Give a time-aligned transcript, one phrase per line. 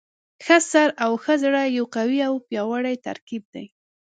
[0.45, 3.65] ښه سر او ښه زړه یو قوي او پیاوړی ترکیب دی.